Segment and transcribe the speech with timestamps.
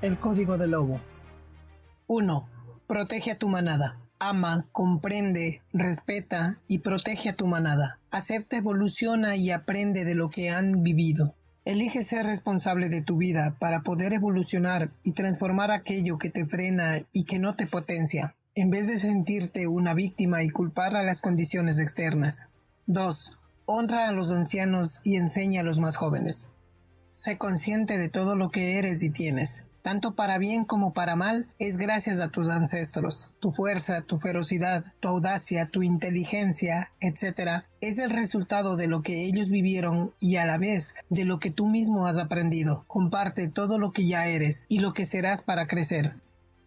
[0.00, 1.00] El código del lobo.
[2.06, 2.48] 1.
[2.86, 3.98] Protege a tu manada.
[4.20, 7.98] Ama, comprende, respeta y protege a tu manada.
[8.12, 11.34] Acepta, evoluciona y aprende de lo que han vivido.
[11.64, 17.00] Elige ser responsable de tu vida para poder evolucionar y transformar aquello que te frena
[17.12, 21.20] y que no te potencia, en vez de sentirte una víctima y culpar a las
[21.20, 22.48] condiciones externas.
[22.86, 23.40] 2.
[23.66, 26.52] Honra a los ancianos y enseña a los más jóvenes.
[27.08, 29.66] Sé consciente de todo lo que eres y tienes.
[29.88, 33.32] Tanto para bien como para mal, es gracias a tus ancestros.
[33.40, 39.24] Tu fuerza, tu ferocidad, tu audacia, tu inteligencia, etc., es el resultado de lo que
[39.24, 42.84] ellos vivieron y a la vez de lo que tú mismo has aprendido.
[42.86, 46.16] Comparte todo lo que ya eres y lo que serás para crecer.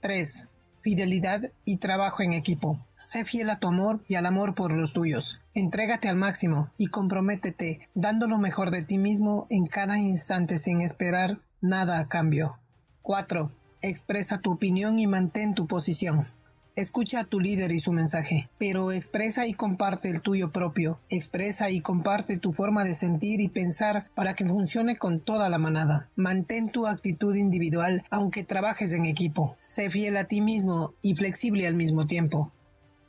[0.00, 0.46] 3
[0.80, 2.78] fidelidad y trabajo en equipo.
[2.94, 5.40] Sé fiel a tu amor y al amor por los tuyos.
[5.54, 10.80] Entrégate al máximo y comprométete dando lo mejor de ti mismo en cada instante sin
[10.82, 12.60] esperar nada a cambio.
[13.08, 13.50] 4.
[13.80, 16.26] Expresa tu opinión y mantén tu posición.
[16.76, 21.00] Escucha a tu líder y su mensaje, pero expresa y comparte el tuyo propio.
[21.08, 25.56] Expresa y comparte tu forma de sentir y pensar para que funcione con toda la
[25.56, 26.10] manada.
[26.16, 29.56] Mantén tu actitud individual aunque trabajes en equipo.
[29.58, 32.52] Sé fiel a ti mismo y flexible al mismo tiempo.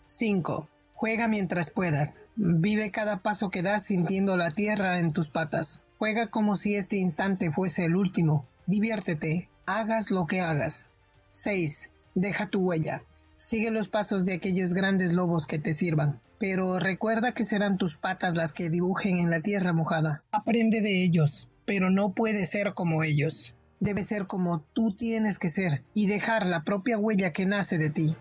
[0.05, 0.69] 5.
[0.93, 2.27] Juega mientras puedas.
[2.37, 5.83] Vive cada paso que das sintiendo la tierra en tus patas.
[5.97, 8.47] Juega como si este instante fuese el último.
[8.65, 9.49] Diviértete.
[9.71, 10.89] Hagas lo que hagas.
[11.29, 11.91] 6.
[12.15, 13.03] Deja tu huella.
[13.35, 17.95] Sigue los pasos de aquellos grandes lobos que te sirvan, pero recuerda que serán tus
[17.95, 20.23] patas las que dibujen en la tierra mojada.
[20.31, 23.53] Aprende de ellos, pero no puedes ser como ellos.
[23.79, 27.91] Debe ser como tú tienes que ser y dejar la propia huella que nace de
[27.91, 28.15] ti.